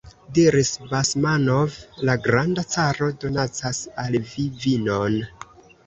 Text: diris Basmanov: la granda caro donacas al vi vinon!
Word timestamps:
diris 0.35 0.71
Basmanov: 0.93 1.77
la 2.11 2.17
granda 2.25 2.65
caro 2.73 3.13
donacas 3.27 3.87
al 4.07 4.21
vi 4.35 4.51
vinon! 4.67 5.25